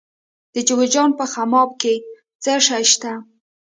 [0.53, 1.93] د جوزجان په خماب کې
[2.43, 3.11] څه شی شته؟